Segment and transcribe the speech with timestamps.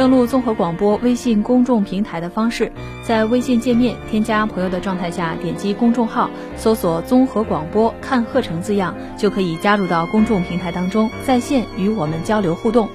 [0.00, 12.88] 登录综合广播微信公众平台的方式，在微信界面添加朋友的状态下，点击公众号，搜索“综合广播看课程”字样，就可以加入到公众平台当中，在线与我们交流互动。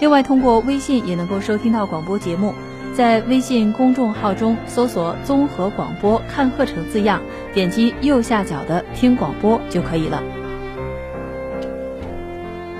[0.00, 2.54] 另外，通过微信也能够收听到广播节目，
[2.94, 7.20] 在微信公众号中搜索“综合广播看课程”字样，
[7.52, 10.22] 点击右下角的“听广播”就可以了。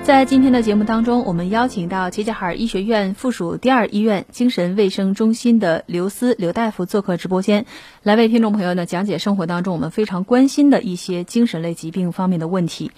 [0.09, 7.67] 在今天的节目当中，我们邀请到齐齐哈尔医学院附属第二医院精神卫生中心的刘思刘大夫做客直播间，
[8.01, 12.89] 来为听众朋友呢讲解生活当中我们非常关心的一些精神类疾病方面的问题。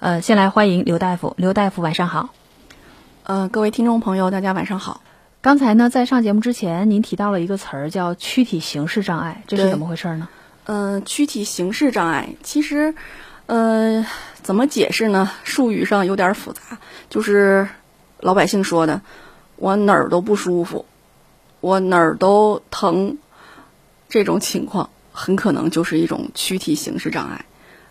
[0.00, 2.30] 呃，先来欢迎刘大夫，刘大夫晚上好。
[3.22, 5.02] 呃，各位听众朋友，大家晚上好。
[5.40, 10.28] 刚才呢，在上节目之前，您提到了一个词儿叫躯体形式障碍，这是怎么回事呢？
[10.64, 12.96] 嗯，躯体形式障碍其实。
[13.48, 14.04] 呃，
[14.42, 15.30] 怎么解释呢？
[15.42, 16.60] 术语上有点复杂，
[17.08, 17.66] 就是
[18.20, 19.00] 老百姓说的，
[19.56, 20.84] 我哪儿都不舒服，
[21.60, 23.16] 我哪儿都疼，
[24.10, 27.46] 这种情况很可能就是一种躯体形式障碍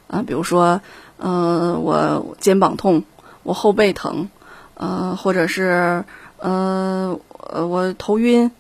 [0.08, 0.22] 啊。
[0.22, 0.80] 比如说，
[1.18, 3.04] 呃，我肩膀痛，
[3.42, 4.30] 我后背疼，
[4.76, 6.06] 呃，或者是
[6.38, 8.52] 呃呃我头晕，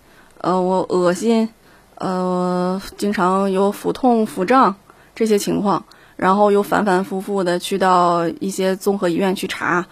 [0.41, 1.53] 呃我恶心，
[1.94, 4.77] 呃经常有腹痛、腹胀
[5.13, 5.85] 这些情况。
[6.17, 9.85] 然后又反反复复的去到一些综合医院去查，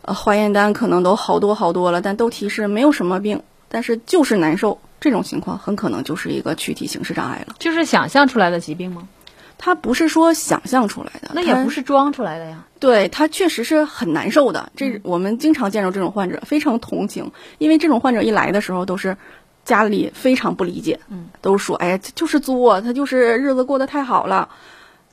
[0.00, 4.78] 呃，化验单可能都好多好多了，但都提示没有什么病，但是就是难受。
[5.00, 7.54] 这种情况很可能就是一个躯体形式障碍了。
[7.58, 9.06] 就是想象出来的疾病吗？
[9.58, 12.64] 它不是说想象出来的，那也不是装出来的呀。
[12.78, 14.70] 对，它确实是很难受的。
[14.76, 19.16] 这我们经常见着这种患者，非常同情，因为这种患者一来的时候都是
[19.64, 24.48] 家里非常不理解，嗯，都说哎呀，就是作，他就是日子过得太好了。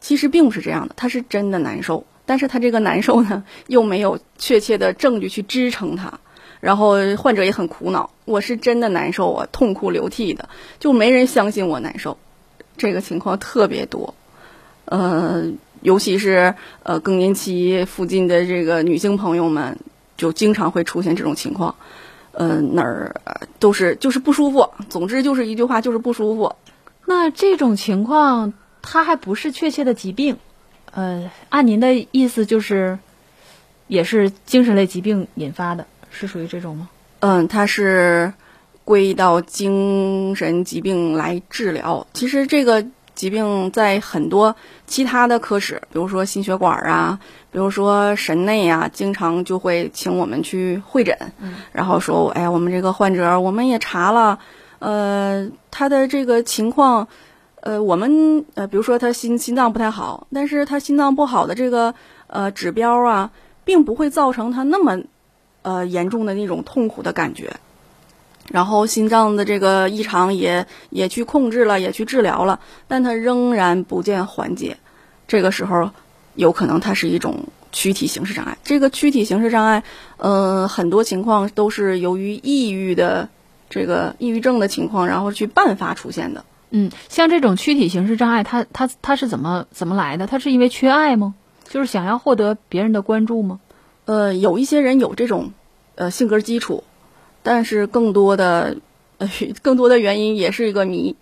[0.06, 6.20] 其实并不是这样的，他是真的难受，但是他这个难受呢，又没有确切的证据去支撑他，
[6.60, 12.20] 然后患者也很苦恼，我是真的难受啊，痛哭流涕的，就没人相信我难受，
[12.78, 14.14] 这个情况特别多，
[14.86, 15.46] 呃，
[15.82, 19.76] 尤其是呃更年期附近的这个女性朋友们，
[20.18, 21.74] 就经常会出现这种情况，
[22.32, 23.16] 呃哪儿
[23.58, 26.56] 都是就是不舒服，总之就是一句话就是不舒服，
[27.08, 28.54] 那这种情况。
[28.88, 30.38] 它还不是确切的疾病，
[30.92, 33.00] 呃，按您的意思就是，
[33.88, 36.88] 也是精神类疾病引发的，是属于这种吗？
[37.20, 38.32] 嗯，它是
[38.86, 42.06] 归到精神疾病来治疗。
[42.14, 42.86] 其实这个
[43.16, 47.20] 疾病在很多其他的科室，比如说心血管啊，
[47.52, 51.18] 比如说神内啊，经常就会请我们去会诊，
[51.72, 54.38] 然后说，哎呀，我们这个患者我们也查了，
[54.78, 57.08] 呃，他的这个情况。
[57.66, 61.96] 呃，我们呃，比如说他心心脏不太好，但是他心脏不好的这个
[62.28, 63.32] 呃指标啊，
[63.64, 65.02] 并不会造成他那么
[65.64, 67.56] 呃严重的那种痛苦的感觉。
[68.52, 74.78] 然后心脏的这个异常也也去控制了，也去治疗了，但他仍然不见缓解。
[75.28, 75.90] 这个时候
[76.36, 78.60] 有可能它是一种躯体形式障碍。
[78.64, 79.84] 这个躯体形式障碍，
[80.18, 83.28] 嗯，很多情况都是由于抑郁的
[83.72, 86.46] 这个抑郁症的情况，然后去伴发出现的。
[86.72, 90.28] 嗯，像这种躯体形式障碍，它它它是怎么怎么来的？
[90.28, 91.36] 它是因为缺爱吗？
[91.70, 93.60] 就是想要获得别人的关注吗？
[94.06, 95.54] 呃，有一些人有这种
[95.96, 96.84] 呃性格基础，
[97.44, 98.78] 但是更多的
[99.18, 99.30] 呃
[99.62, 101.16] 更多的原因也是一个谜，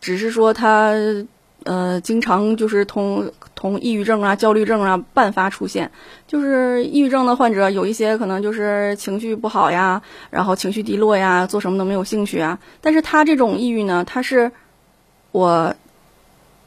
[0.00, 0.92] 只是说他
[1.64, 5.90] 呃经常就是同同抑郁症啊、焦虑症啊伴发出现。
[6.26, 12.60] 就是抑郁症的患者有一些可能就是情绪不好呀，然后情绪低落呀，做什么都没有兴趣啊。
[12.80, 14.52] 但是他这种抑郁呢，他是。
[15.36, 15.76] 我，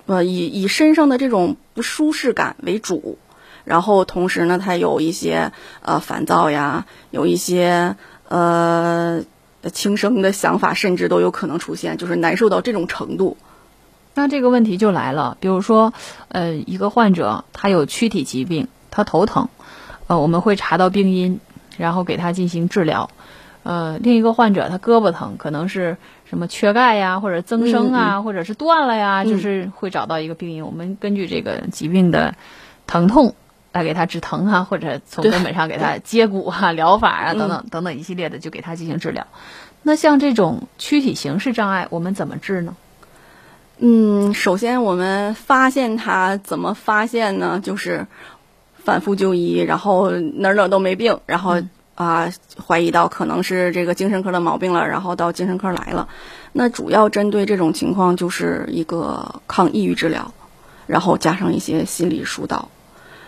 [0.06, 3.18] 呃，以以身上的这种不舒适感为主，
[3.66, 5.52] 然后同时呢，他有一些
[5.82, 7.96] 呃烦躁呀，有一些
[8.28, 9.24] 呃
[9.74, 13.38] 轻生的想法，甚至都有可能出现，就是难受到这种程度。
[14.14, 15.92] 那这个问题就来了，比如说，
[16.28, 19.50] 呃，一个患者他有躯体疾病，他头疼，
[20.06, 21.40] 呃，我们会查到病因，
[21.76, 23.10] 然后给他进行治疗。
[23.64, 25.98] 呃，另一个患者他胳膊疼，可能是
[26.30, 30.64] 什么缺钙呀，或者增生啊，或者是断了呀，就是会找到一个病因。
[30.64, 32.36] 我们根据这个疾病的
[32.86, 33.34] 疼痛
[33.72, 39.26] 来给他止疼啊，或者从根本上给他接骨啊、疗法啊等等等等一系列的就给他进行治疗。
[39.82, 42.76] 那像这种躯体形式障碍，我们怎么治呢？
[43.80, 47.60] 嗯，首先我们发现他怎么发现呢？
[47.64, 48.06] 就是
[48.76, 51.62] 反复就医，然后哪哪都没病，然后
[52.00, 52.32] 啊
[52.66, 56.08] 怀疑到可能是这个精神科的毛病了，然后到精神科来了。
[56.54, 60.34] 那主要针对这种情况，就是一个抗抑郁治疗，
[60.88, 62.70] 然后加上一些心理疏导。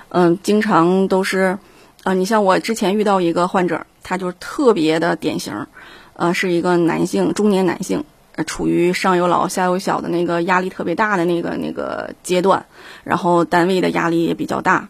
[0.08, 1.58] 嗯，经常都是
[2.04, 5.68] 啊，你像我之前遇到一个患者，他就特别的典型，
[6.14, 8.06] 呃，是一个男性，中年男性。
[8.48, 12.66] 处于上有老下有小的那个压力特别大的那个那个阶段，
[13.04, 14.88] 然后单位的压力也比较大，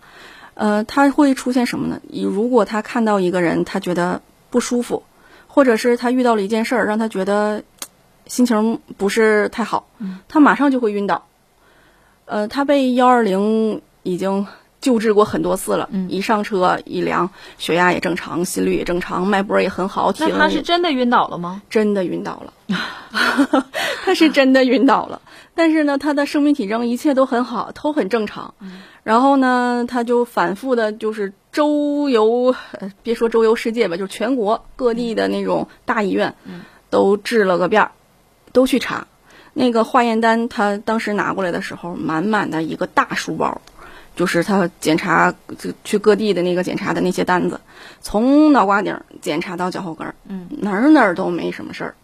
[0.53, 1.99] 呃，他会出现什么呢？
[2.11, 5.03] 如果他看到一个人，他觉得不舒服，
[5.47, 7.63] 或者是他遇到了一件事儿，让他觉得
[8.25, 9.87] 心情不是太好，
[10.27, 11.25] 他马上就会晕倒。
[12.25, 14.47] 呃，他被幺二零已经。
[14.81, 20.11] 救治过很多次了，一上车一量，血压也正常，心率也正常，脉搏也很好。
[20.17, 21.61] 那他是真的晕倒了吗？
[21.69, 22.53] 真的晕倒了，
[24.03, 25.21] 他是真的晕倒了。
[25.53, 28.55] 但是呢，他的生命体征一切都很好，都很正常。
[29.03, 32.55] 然后呢，他就反复的，就是周游，
[33.03, 36.35] 别说周游世界吧，就全国各地的那种大医院，
[36.89, 37.91] 都治了个遍儿，
[38.51, 39.07] 都去查。
[39.53, 43.61] 那个化验单，他当时拿过来的时候，满满的一个大书包。
[44.13, 47.61] 就是他检查就去各地的那个检查的那些单子，
[48.01, 51.95] 从脑瓜顶检查到脚后跟儿，嗯，哪儿哪儿都没什么事儿，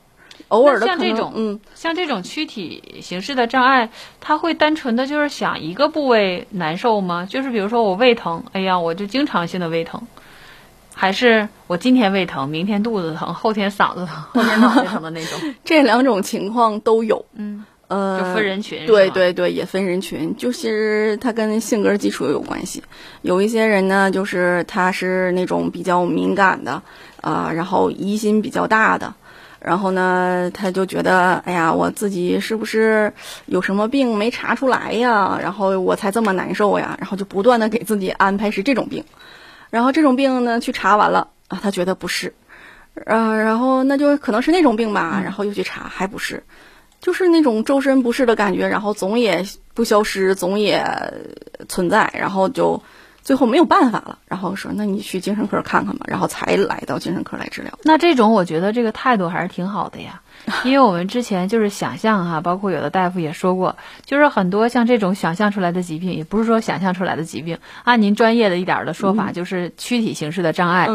[0.49, 3.89] 偶尔的像这种，嗯，像这种躯体形式的障碍，
[4.21, 7.27] 他会单纯的就是想一个部位难受吗？
[7.29, 10.01] 就是比如说我胃疼，哎呀，我就经常性的胃疼，
[10.93, 15.55] 还是我今天胃疼，明天肚子疼，后天嗓子疼，后天脑袋疼的那种？
[15.65, 17.65] 这两种情况都有，嗯。
[17.89, 22.83] 呃，就分人群，对对对，也分人群，就是他跟性格基础有关系。
[23.21, 26.81] 有一些人呢，就是他是那种比较敏感的，
[27.21, 29.13] 啊，然后疑心比较大的，
[29.59, 33.13] 然后呢，他就觉得，哎呀，我自己是不是
[33.45, 35.37] 有什么病没查出来呀？
[35.41, 36.95] 然后我才这么难受呀？
[36.99, 39.03] 然后就不断的给自己安排是这种病，
[39.69, 42.33] 然后这种病呢，去查完了啊，他觉得不是，
[43.05, 46.43] 呃，然后那就可能是那种病吧，然后又去查，还不是。
[46.99, 49.45] 就是那种周身不适的感觉，然后总也
[49.75, 50.83] 不消失，总也
[51.69, 52.81] 存在，然后就
[53.27, 57.77] 最后没有办法了，然后说那你去精神科看看吧，然后才来到精神科来治疗。
[57.83, 60.21] 那这种我觉得这个态度还是挺好的呀，
[60.63, 63.75] 因为我们之前就是想象哈，包括有的大夫也说过，
[64.05, 70.87] 就是很多像这种想象出来的疾病，也不是说想象出来的疾病，按您专业的一点的说法，就是躯体形式的障碍。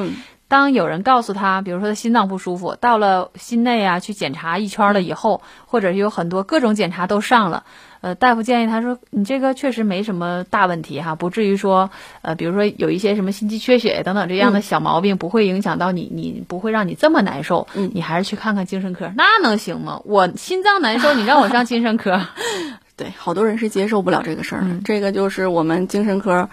[0.53, 7.65] 当有人告诉他，比如说他心脏不舒服，到了心内啊去检查一圈了以后，或者是有很多各种检查都上了，
[8.03, 11.89] 呃，大夫建议他说，你这个确实没什么大问题哈，不至于说，
[12.21, 20.03] 呃，比如说有一些什么心肌缺血等等这样的小毛病，不会影响到你，你不会让你这么难受，你还是去看看精神科，那能行吗？
[20.05, 22.21] 我心脏难受，你让我上精神科？
[22.95, 26.51] 对，好多人是接受不了这个事儿，这个就是我们精神科。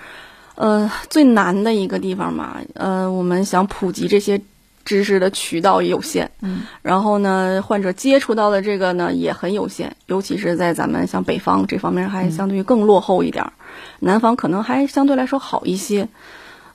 [0.59, 4.41] 呃，最难的一个地方嘛，呃，我们想普及这些
[4.83, 13.53] 知识的渠道也有限，嗯，然后呢，患者接触到的这个呢也很有限，尤其是在咱们像北方这方面还相对于更落后一点儿，
[13.99, 16.09] 南方可能还相对来说好一些，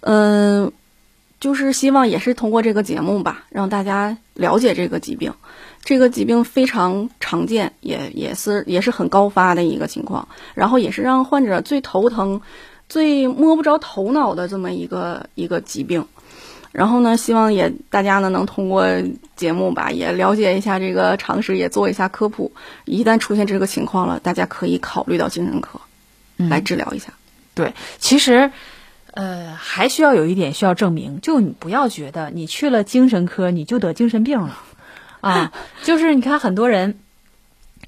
[0.01, 0.73] 嗯，
[1.39, 5.31] 就是希望也是通过这个节目吧，让大家了解这个疾病，
[5.83, 12.41] 这个疾病非常常见，也也是也是很高发的一个情况，然后也是让患者最头疼。
[12.95, 16.07] 最摸不着头脑的这么一个一个疾病，
[16.71, 18.87] 然后呢，希望也大家呢能通过
[19.35, 22.53] 节目吧，也了解一下这个常识，也做一下科普。
[22.85, 25.81] 一旦出现这个情况了，大家可以考虑到精神科
[26.37, 27.13] 来治疗一下。
[27.53, 28.49] 对，其实，
[29.11, 34.57] 呃，还需要有一点需要证明，就你不要觉得你去了精神科你就得精神病了
[35.21, 35.51] 啊，
[35.83, 37.01] 就是你看很多人。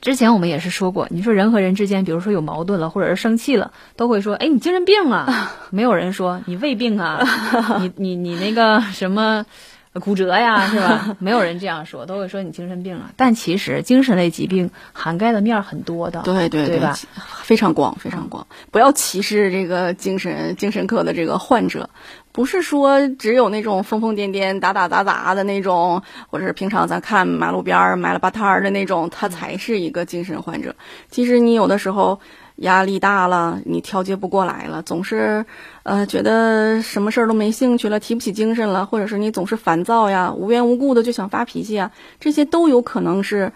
[0.06, 5.52] 之前我们也是说过，你说人和人之间，比如说有矛盾了，或者是生气了，都会说：“哎，你精神病啊！
[5.70, 7.26] ”没有人说你胃病啊，
[7.82, 9.44] 你你你那个什么，
[9.94, 11.16] 骨折呀，是吧？
[11.18, 13.10] 没有人这样说，都会说你精神病了。
[13.16, 16.96] 但其实精神类疾病涵盖的面很多的，对对对吧？
[17.42, 18.46] 非常广，非常广。
[18.70, 21.90] 不要歧视这个精神精神科的这个患者，
[22.36, 30.76] 不是说只有那种疯疯癫癫、打打砸砸的那种，或者是平常咱看马路边儿埋了吧摊儿的那种，他才是一个精神患者。
[31.10, 32.20] 其实你有的时候。
[32.60, 35.44] 压力大了，你调节不过来了，总是，
[35.82, 43.52] 呃，觉得什么事儿都没兴趣了，提不起精神了，或者是你总是烦躁呀，无缘无故的就想发脾气啊，这些都有可能是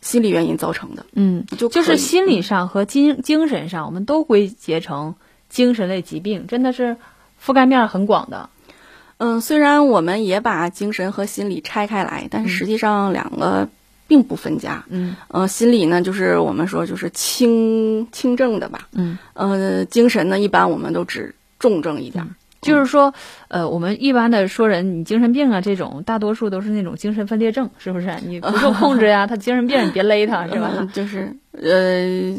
[0.00, 1.06] 心理原因造成的。
[1.12, 5.14] 嗯，就就是心理上和精精神上，我们都归结成
[5.48, 6.96] 精神类疾病，真的是
[7.44, 8.48] 覆盖面很广的。
[9.18, 13.68] 嗯，虽然我们也把精神和心理拆开来，但是实际上两个。
[14.08, 22.22] 并不分家，嗯，呃，心理呢，就是我们说就是轻轻症的吧，嗯，呃，精神呢，一般我们都指重症一点，
[22.60, 23.14] 就是说，
[23.48, 28.14] 呃，我们一般的说人你精神病啊，这种大多数都是那种精神分裂症，是不是？
[28.26, 30.70] 你不受控制呀， 他精神病，你别勒他，是吧？
[30.92, 32.38] 就是呃，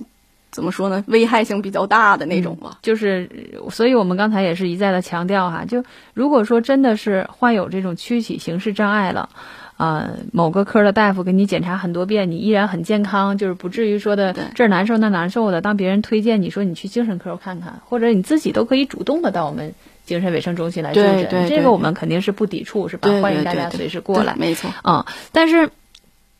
[0.53, 1.03] 怎么说呢？
[1.07, 2.77] 危害性比较大的那种吧。
[2.81, 3.29] 就是，
[3.69, 5.83] 所以我们刚才也是一再的强调哈，就
[6.13, 9.27] 如果说真的是患有这种躯体形式障碍了。
[9.75, 15.61] 啊，某个科的大夫给你检查很多遍，你依然很健康，就是不至于说的这儿难受那难受的。
[15.61, 19.73] 当别人推荐你说你去精神科看看，或者你自己都可以主动的到我们
[20.05, 23.09] 精神卫生中心来就诊，这个我们肯定是不抵触，是吧？
[23.19, 24.71] 欢迎大家随时过来，没错。
[24.83, 25.71] 嗯，但是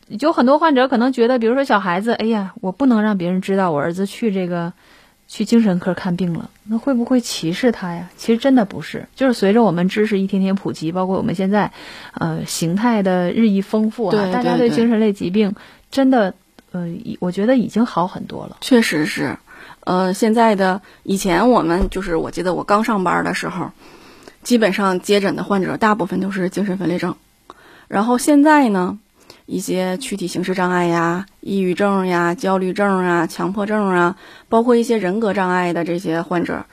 [0.08, 4.72] 有很多患者可能觉得，比如说小孩子，哎呀，我不能让别人知道我儿子去这个。
[5.26, 8.10] 去精神科看病了，那会不会歧视他呀？
[8.14, 11.72] 其实真的不是，就是随着我们知识一天天普及，包括我们现在，
[12.12, 15.54] 呃，形态的日益丰富啊，大家对精神类疾病
[15.90, 16.34] 真的，
[16.72, 16.88] 呃，
[17.20, 18.58] 我觉得已经好很多了。
[18.60, 19.38] 确实是，
[19.80, 23.70] 呃，现在的以前我们就是我记得我刚上班的时候，
[24.42, 27.16] 基本上接诊的患者大部分都是精神分裂症，
[27.88, 28.98] 然后现在呢。
[29.46, 34.16] 一些躯体形式障碍呀、抑郁症呀、焦虑症啊、强迫症啊，
[34.48, 36.64] 包括一些人格障碍的这些患者，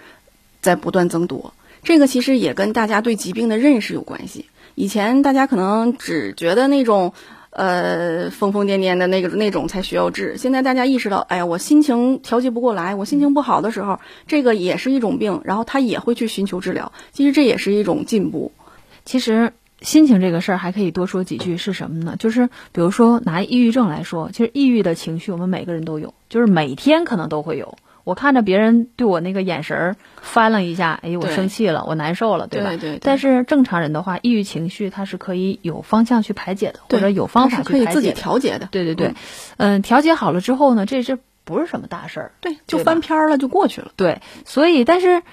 [0.61, 1.53] 在不断增多。
[1.83, 4.45] 这个其实也跟大家对疾病的认识有关系。
[4.75, 7.13] 以前大家可能只觉得那种，
[7.49, 10.37] 呃，疯疯癫癫的那个那种才需要治。
[10.37, 16.93] 现在大家意识到，哎呀，我心情调节不过来，我心情不好的时候，这个也是一种病，然后他也会去寻求治疗。
[17.11, 18.53] 其实这也是一种进步。
[19.03, 19.51] 其实。
[19.81, 22.15] 心情这个事儿还可以多说几句，是什么呢？
[22.17, 27.77] 就是比如说拿抑郁症来说，其实抑郁的情绪我们每个人都有，就是每天可能都会有。
[28.03, 32.69] 我看着别人对我那个眼神儿翻了一下，哎，我生气了，我难受了，对吧？
[32.71, 32.99] 对对。
[32.99, 38.67] 但是正常人的话，抑郁情绪它是可以有方向去排解的，或者有方法去可以自己调节的。
[38.71, 39.13] 对对对，
[39.57, 43.91] 嗯，调节好了之后呢，这这不是什么大事儿，对，就翻篇儿了，就过去了。
[43.95, 45.23] 对，所以但是。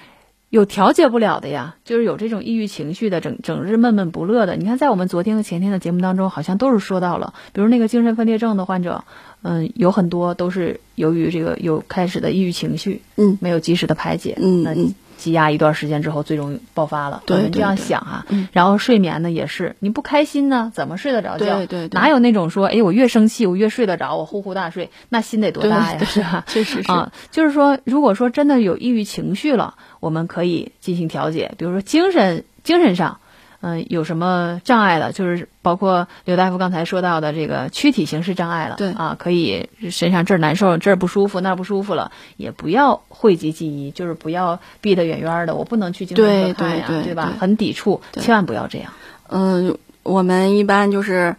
[0.49, 4.55] 有调节不了的呀，就是有这种抑郁情绪的，整整日闷闷不乐的。
[4.55, 9.03] 你看，在我们昨天和前天的节目当中，好像都是说到了，比如那个精神分裂症的患者，
[9.43, 14.73] 嗯，有很多都是由于这个有开始的抑郁情绪，嗯，没有及时的排解，嗯，那
[15.19, 17.21] 积压一段时间之后，最终爆发了。
[17.25, 21.57] 对，这样想啊，然后睡眠呢也是，你不开心呢，怎么睡得着觉？
[21.57, 26.03] 对对，哪有那种说，哎，我越生气我越睡得着，我呼呼大睡，那心得多大呀？
[26.05, 26.43] 是吧？
[26.49, 29.75] 确实是啊，就是说，如果说真的有抑郁情绪了。
[29.99, 33.19] 我们可以进行调节，比如说精神精神上，
[33.61, 47.33] 嗯，有什么障碍了，就是包括刘大夫刚才说到的这个躯体形式障碍了，对啊，可以身上这儿难受，这儿不舒服，那儿不舒服了，也不要讳疾忌医，就是不要避得远远的，我不能去精神科看呀，对吧？
[47.37, 48.93] 很抵触，千万不要这样。
[49.27, 51.35] 嗯，我们一般就是，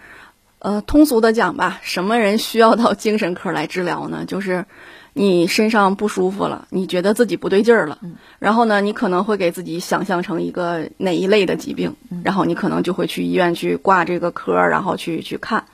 [0.58, 4.24] 呃，通俗的讲吧，什么人需要到精神科来治疗呢？
[4.26, 4.66] 就是。
[5.12, 7.98] 你身上不舒服了，你觉得自己不对劲儿了，
[8.38, 15.64] 然后呢，你可能会给自己想象成一个哪一类的疾病，然后你可能就会去医院去挂这个科，然后去去看。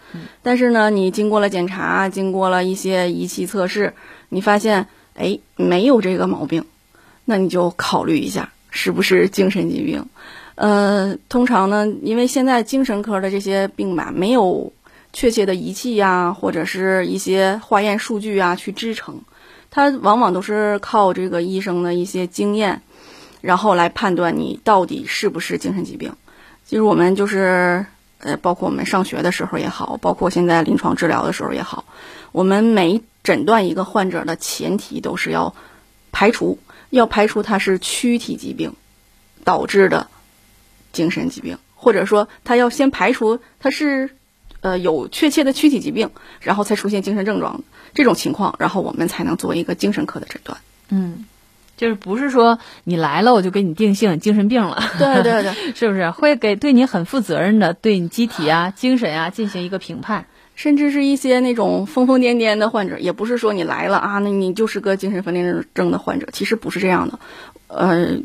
[0.42, 3.92] 但是呢，你经过了检查，经过了一些仪器测试，
[4.30, 6.64] 你发现哎没有这个毛病，
[7.24, 10.06] 那你就考虑一下是不是精神疾病。
[10.54, 14.72] 呃，通常呢，因为现在精神科的这些病吧，没有。
[15.16, 19.22] 确切的仪器呀，或者是一些化验数据啊，去支撑，
[19.70, 22.82] 它往往都是靠这个医生的一些经验，
[23.40, 26.12] 然后来判断你到底是不是精神疾病。
[26.66, 27.86] 其实我们就是，
[28.18, 31.86] 呃，包括我们上学的时候也好，包括现在临床治疗的时候也好，
[32.32, 35.54] 我们每诊断一个患者的前提都是要
[36.12, 36.58] 排除，
[36.90, 38.74] 要排除他是躯体疾病
[39.44, 40.08] 导致的
[40.92, 44.10] 精神疾病，或者说他要先排除他是。
[44.66, 47.62] 呃，有确切的躯体疾病，然后才出现精神症状
[47.94, 50.58] 这种情况，然后我们才能做一个精神科的诊断。
[50.88, 51.24] 嗯，
[51.76, 56.10] 就是不是说你来了我就给你定性精神病了，对对对， 是不是？
[56.10, 67.20] 会给对你很负责任的对你机体啊、精神啊进行一个评判，甚至是一些那种疯疯癫癫的患者，也不是说你来了啊，那你就是个精神分裂症的患者，其实不是这样的，
[67.68, 68.16] 呃，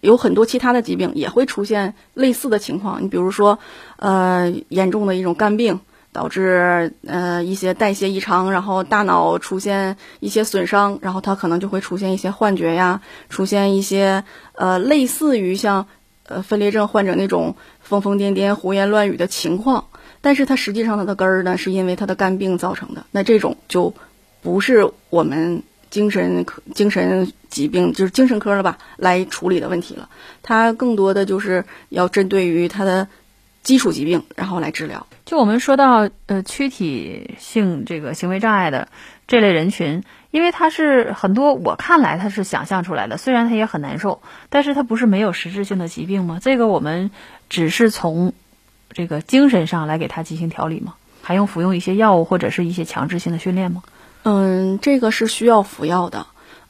[0.00, 3.58] 有很多其他的疾病也会出现类似的情况，你比如说，
[3.96, 5.80] 呃，严重的一种肝病。
[6.10, 14.24] 导致呃一些代谢异常，然后大脑出现一些损伤，然后他可能就会出现一些幻觉呀，出现一些
[14.54, 15.86] 呃类似于像
[16.26, 19.84] 呃分裂症患者那种疯疯癫癫、胡言乱语的情况。
[20.22, 23.04] 但是它实际上它的根儿呢，是因为他的肝病造成的。
[23.12, 23.94] 那这种就
[24.42, 30.08] 不是我们精神科、精神疾病就是精神科了吧来处理的问题了。
[30.42, 33.08] 它更多的就是要针对于他的
[33.62, 35.06] 基础疾病，然后来治疗。
[35.24, 38.88] 就我们说到呃躯体性这个行为障碍的
[39.26, 46.38] 这类人群，因为他是很多我看来他是想象出来的，虽然他也很难受，但是他不是没有实质性的疾病吗？
[46.40, 47.10] 这个我们
[47.50, 48.32] 只是从
[48.90, 50.94] 这个精神上来给他进行调理吗？
[51.20, 53.82] 还用服用一些药物或者是一些强制性的训练吗？
[54.28, 56.26] 嗯，这个是需要服药的。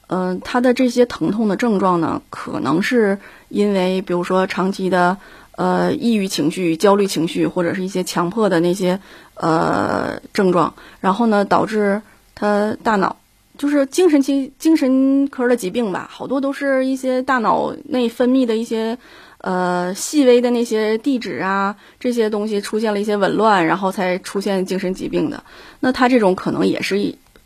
[0.07, 3.17] 嗯，他的这些疼痛的症状呢，可能是
[3.49, 5.17] 因为比如说长期的。
[5.59, 8.97] 呃，抑郁情绪、焦虑情绪，或者是一些强迫的那些
[9.35, 12.01] 呃症状，然后呢，导致
[12.33, 13.17] 他大脑
[13.57, 18.97] 就是精神疾精神科的疾病吧，好多都是一些大脑内分泌的一些
[19.39, 25.43] 呃细微的那些地址啊，这些东西出现了一些紊乱，然后才出现精神疾病的。
[25.81, 26.99] 那他这种可能也是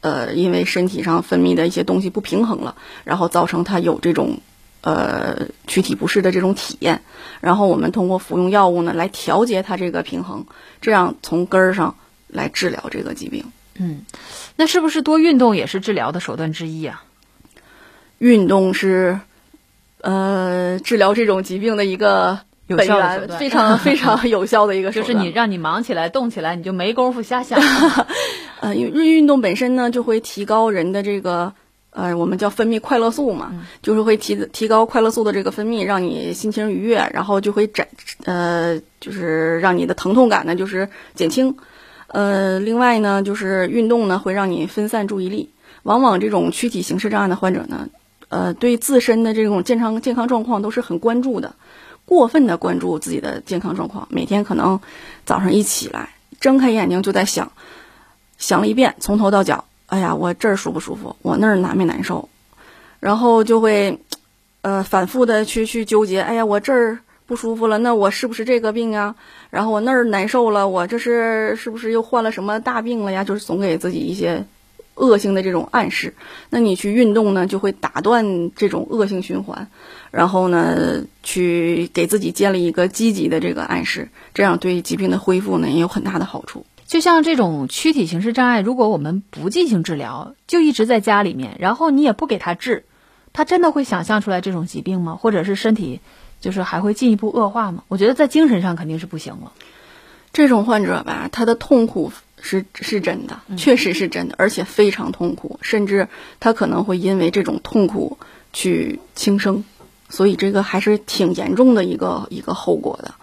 [0.03, 4.37] 呃因为身体上分泌的一些东西不平衡了，然后造成他有这种。
[4.85, 7.03] 呃，躯体不适的这种体验，
[7.39, 10.45] 然后我们通过服用药物呢，来调节它这个平衡，
[10.81, 11.95] 这样从根儿上
[12.27, 13.45] 来治疗这个疾病。
[13.79, 14.01] 嗯，
[14.57, 17.01] 那是不是多运动也是治疗的手段之一啊？
[18.17, 19.21] 运动是
[20.01, 25.07] 呃治疗这种疾病的一个有效的手段，非常非常有效的一个 手段。
[25.07, 27.57] 就是你让你忙起来、动起来，你就没工夫瞎想。
[28.63, 31.53] 呃，因为运动本身呢，就会提高人的这个。
[31.95, 33.53] 呃，我们叫分泌快乐素嘛，
[33.83, 37.87] 就是会提提高快乐素的这个分泌，让你心情愉悦，然后就会展
[38.25, 41.55] 呃，就是让你的疼痛感呢就是减轻。
[42.07, 45.51] 呃，另外呢，就是运动呢会让你分散注意力。
[45.83, 47.87] 往往这种躯体形式障碍的患者呢，
[48.29, 51.53] 呃，对自身的这种健康健康状况都是很关注的，
[52.05, 54.79] 过分的关注自己的健康状况，每天可能
[55.25, 56.09] 早上一起来
[56.39, 57.51] 睁开眼睛就在想，
[58.43, 59.63] 想了一遍从头到脚。
[59.85, 61.15] 哎呀，我这儿舒不舒服？
[61.21, 62.27] 我那儿难没难受？
[62.99, 63.99] 然后就会，
[64.61, 66.19] 呃，反复的去去纠结。
[66.19, 69.15] 哎呀，我这儿不舒服了，那我是不是这个病啊？
[69.49, 73.23] 然后我那儿难受了，我这是是不是又患了什么大病了呀？
[73.23, 74.45] 就是总给自己一些
[74.95, 76.13] 恶性的这种暗示。
[76.49, 79.69] 那你去运动呢，就会打断这种恶性循环，
[80.11, 86.65] 然后呢，去给自己建立一个积极的这个暗示，这样对疾病的恢复呢也有很大的好处。
[86.93, 92.85] 就像这种躯体形式障碍，如果我们不进行治疗，就一直在家里面，然后你也不给他治，
[93.33, 95.15] 他真的会想象出来这种疾病吗？
[95.19, 96.01] 或者是身体
[96.39, 97.83] 就是还会进一步恶化吗？
[97.87, 99.53] 我觉得在精神上肯定是不行了。
[100.33, 108.19] 这种患者吧，他的痛苦是是真的，确实是真的，而且非常痛苦，甚至他可能会因为这种痛苦
[108.53, 109.63] 去轻生，
[110.09, 113.15] 所以这个还是挺严重的一个一个后果的。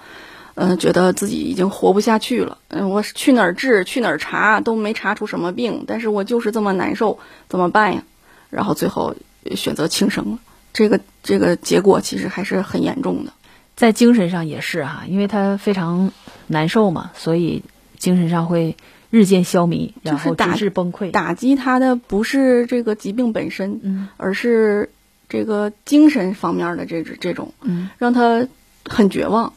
[0.60, 2.58] 嗯，觉得自己已经活不下去了。
[2.68, 7.18] 嗯，我去哪儿治，去哪儿查都没查出什么病，但是我就是这么难受，
[7.48, 8.02] 怎么办呀？
[8.50, 9.16] 然后最后
[9.56, 10.38] 选择轻生了。
[10.72, 13.32] 这个这个结果其实还是很严重的，
[13.74, 16.12] 在精神上也是哈，因为他非常
[16.46, 17.62] 难受嘛，所以
[17.98, 18.76] 精神上会
[19.08, 21.10] 日渐消弭，然后导致崩溃。
[21.10, 24.90] 打击他的不是这个疾病本身，嗯，而是
[25.28, 28.46] 这个精神方面的这这种，嗯，让他
[28.84, 29.54] 很绝望。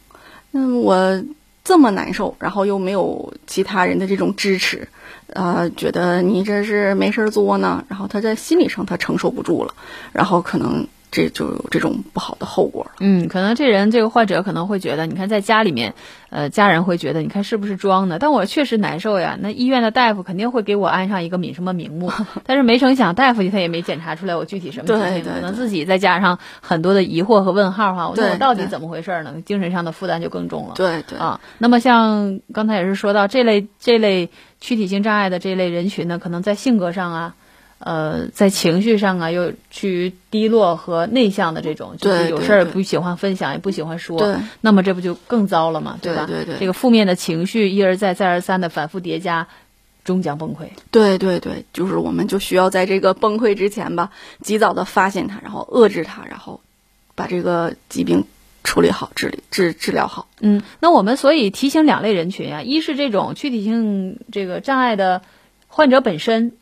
[0.53, 1.23] 嗯，我
[1.63, 4.87] 这么难受，然后又没有其他人的这种支持，
[5.33, 9.73] 呃，觉得你这是没事作呢，然后他在心理上他承受不住了，
[10.11, 10.87] 然后可能。
[11.13, 12.93] 这就有这种不好的后果了。
[12.99, 15.93] 嗯，可能这人这个患者可能会觉得，你看在家里面，
[16.31, 18.17] 呃，家人会觉得，你看是不是装的？
[18.17, 19.37] 但我确实难受呀。
[19.39, 22.11] 那医院的大夫肯定会给我安上一个名什么名目，
[22.47, 28.09] 但是没成想大夫他也没检查出来我具体什么疾病，可能自己再加上很多的疑惑和问号哈。
[28.09, 29.35] 我说我到底怎么回事呢？
[29.45, 30.73] 精神上的负担就更重了。
[30.75, 31.39] 对对啊。
[31.59, 37.35] 那么像刚才也是说到这类这类躯体性障碍的这类人群呢，可能在性格上啊。
[37.85, 46.25] 呃，在情绪上啊，又趋于低落和内向的这种，就是有事儿不喜欢分享，也不喜欢说，那么这不就更糟了嘛，对吧？
[46.25, 49.47] 对对，这个负面的情绪一而再、再而三的反复叠加，
[50.05, 50.69] 终将崩溃。
[50.91, 56.61] 对对对，就是我们就需要在这个崩溃之前吧，及早的发现它，然后遏制它，然后
[57.15, 58.23] 把这个疾病
[58.63, 60.29] 处理好、治理治治疗好。
[60.39, 65.21] 嗯，那我们所以提醒两类人群啊，一是这种躯体性这个障碍的
[65.67, 66.53] 患者本身，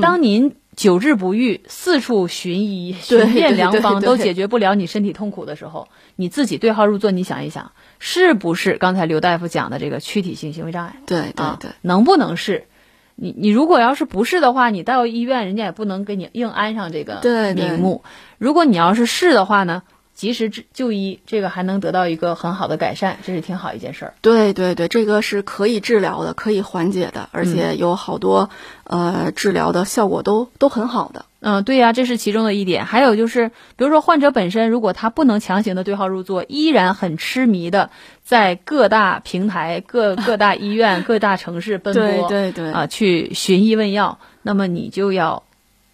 [0.00, 10.96] 当您久治不愈，四处寻医、寻遍良方都解决不了你身体痛苦的时候，你自己对号入座，你想一想，是不是刚才刘大夫讲的这个躯体性行为障碍？
[11.06, 12.64] 对对对，能不能是？
[13.16, 17.20] 你你如果要是不是的话，你到医院人家也不能给你硬安上这个
[17.54, 18.04] 名目。
[18.38, 19.82] 如果你要是是的话呢？
[20.18, 24.14] 及时治就医，这个还能得到一个很好的改善，这是挺好一件事儿。
[24.20, 28.50] 对对对，这个是可以治疗的，可以缓解的，而且有好多
[28.82, 31.24] 呃治疗的效果都都很好的。
[31.38, 32.84] 嗯，对呀，这是其中的一点。
[32.84, 37.90] 还有就是，比如说患者本身，如果他不能强行的对号入座，依然很痴迷的
[38.24, 45.44] 在各大平台、各 各大医院、各大城市奔波，对对对啊，去寻医问药，那么你就要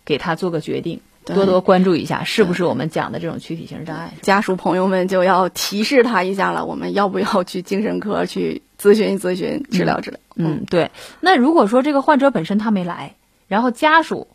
[0.07, 1.03] 给他做个决定。
[1.25, 4.13] 多多关注一下，是不是我们讲的这种躯体性障碍？
[4.21, 10.21] 家属朋友们就要提示他一下了，我们要不要去精神科去咨询咨询、治疗治疗？
[10.37, 10.91] 嗯，对。
[11.21, 13.15] 那如果说这个患者本身他没来，
[13.49, 14.29] 然后家属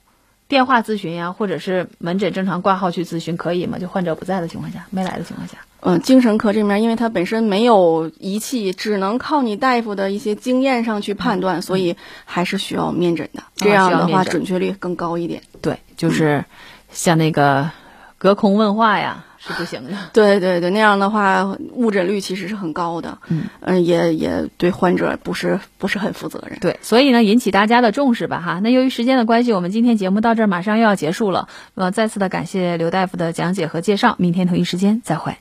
[0.48, 3.78] 电话咨询呀，或者是门诊正常挂号去咨询，可以吗？
[3.78, 5.58] 就患者不在的情况下，没来的情况下。
[5.82, 13.44] 嗯，精神科这面，因为他本身没有仪器，只能靠你大夫的一些经验上去判断，所以还是需要面诊的。
[13.56, 15.42] 这样的话，准确率更高一点。
[15.62, 16.44] 对，就是。
[16.92, 17.72] 像那个
[18.18, 19.98] 隔空问话呀，是不行的。
[20.12, 23.18] 对对对，那样的话误诊率其实是很高的。
[23.30, 26.60] 嗯嗯，也也对患者不是不是很负责任。
[26.60, 28.60] 对，所以呢，引起大家的重视吧哈。
[28.60, 31.48] 那由于时间的关系，我们今天节目到这儿马上又要结束了。
[31.76, 34.16] 呃，再次的感谢刘大夫的讲解和介绍。
[34.18, 35.38] 明天同一时间再会。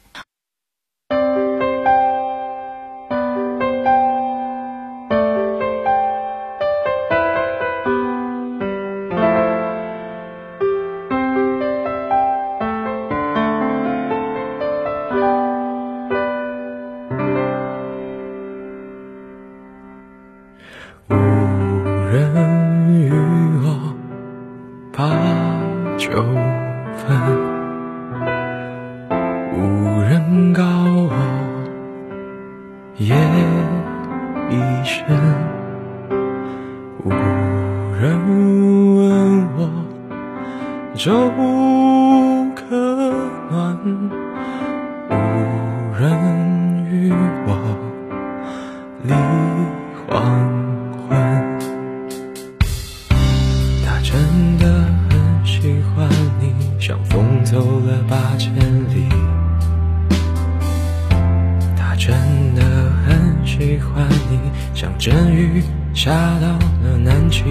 [64.99, 65.63] 阵雨
[65.95, 66.49] 下到
[66.83, 67.45] 了南极。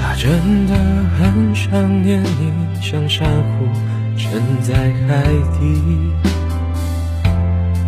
[0.00, 0.74] 他真的
[1.18, 3.66] 很想念你，像珊瑚
[4.16, 4.74] 沉在
[5.06, 5.22] 海
[5.60, 6.12] 底。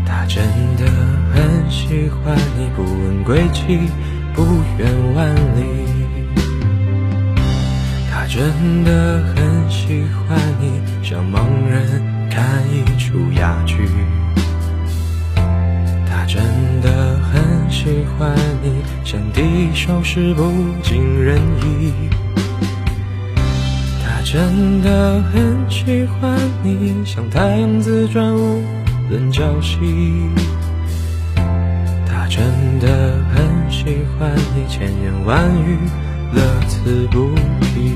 [0.04, 0.44] 他真
[0.76, 0.84] 的
[1.32, 3.78] 很喜欢你，不问归期，
[4.34, 4.42] 不
[4.78, 5.64] 远万里。
[8.10, 13.88] 他真的很喜欢你，像盲人看一出哑剧。
[16.06, 16.42] 他真
[17.84, 20.50] 喜欢你，像地手是不
[20.82, 21.92] 尽人意。
[24.02, 28.62] 他真的很喜欢你，像太阳自转无
[29.10, 29.76] 论朝夕。
[32.06, 32.42] 他真
[32.80, 35.76] 的很喜欢你，千言万语
[36.32, 37.92] 乐此不疲。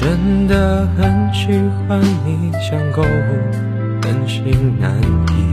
[0.00, 1.48] 真的很喜
[1.86, 3.02] 欢你，像狗，
[4.02, 4.90] 狠心难
[5.28, 5.50] 移。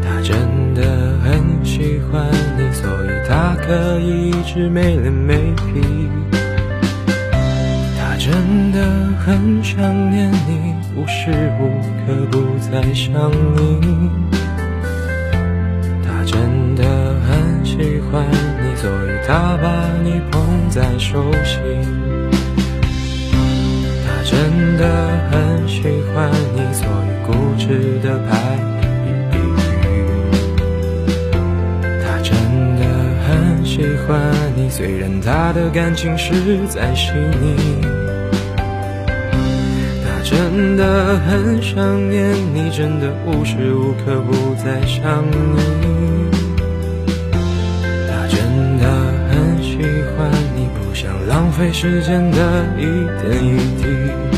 [0.00, 2.24] 他真的很喜欢
[2.56, 6.08] 你，所以他可以一直没脸没皮。
[7.98, 8.80] 他真的
[9.18, 9.80] 很想
[10.12, 11.66] 念你，无时无
[12.06, 14.08] 刻不在想你。
[16.04, 16.84] 他真的
[17.26, 18.49] 很喜欢你。
[18.80, 19.68] 所以他把
[20.02, 20.40] 你捧
[20.70, 21.60] 在手心。
[24.06, 24.82] 他真的
[25.30, 25.82] 很喜
[26.14, 28.56] 欢你，所以固执的拍
[29.04, 29.36] 一。
[32.02, 32.32] 他真
[32.76, 32.82] 的
[33.28, 34.08] 很喜欢
[34.56, 36.32] 你，虽然他的感情实
[36.66, 37.82] 在细腻。
[40.02, 46.09] 他真的很想念你，真的无时无刻不在想你。
[51.60, 54.29] 费时间的一点一滴。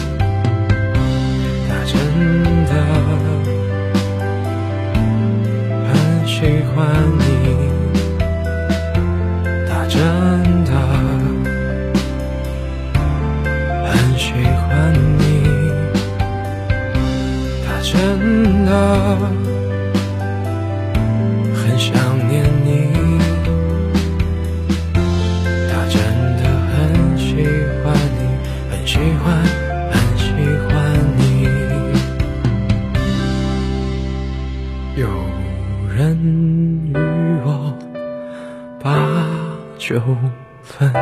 [40.63, 40.93] 分，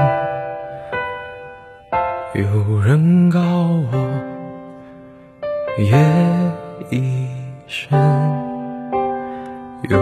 [2.34, 3.92] 有人告我
[5.78, 5.94] 夜。
[6.92, 7.28] 已
[7.68, 7.96] 深，
[9.88, 9.96] 有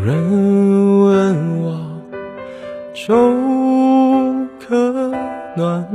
[0.00, 2.02] 人问我
[2.92, 3.14] 粥
[4.58, 4.74] 可
[5.54, 5.86] 暖，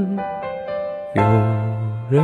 [1.15, 1.21] 有
[2.09, 2.23] 人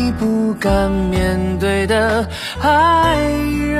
[0.51, 2.27] 不敢面对的
[2.59, 3.15] 爱
[3.71, 3.79] 人。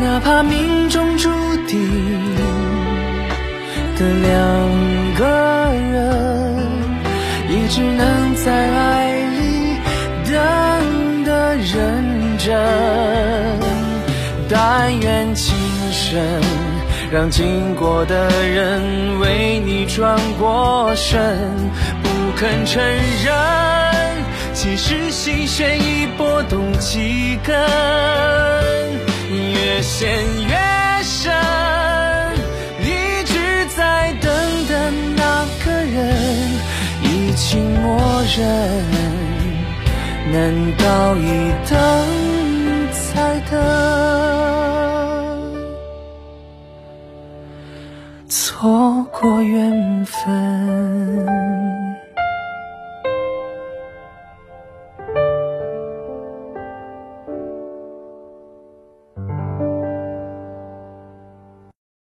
[0.00, 1.28] 哪怕命中注
[1.66, 2.36] 定
[3.98, 4.32] 的两
[5.18, 5.26] 个
[5.74, 6.56] 人，
[7.48, 9.76] 也只能在爱里
[10.30, 12.56] 等的认真。
[14.48, 15.56] 但愿情
[15.90, 16.40] 深，
[17.10, 21.20] 让经过的人为你转过身，
[22.42, 22.82] 肯承
[23.24, 23.32] 认，
[24.52, 27.54] 其实心弦已拨动几根，
[29.30, 30.10] 越陷
[30.48, 30.56] 越
[31.04, 31.32] 深。
[32.80, 34.28] 一直在等
[34.66, 36.50] 的那个人
[37.04, 38.84] 已经默认，
[40.32, 41.78] 难道一等？
[43.14, 43.54] 再等，
[48.28, 50.91] 错过缘分。